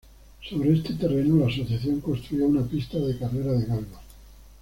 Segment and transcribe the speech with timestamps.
[0.41, 3.99] Sobre este terreno la asociación construyó una pista de carrera de galgos.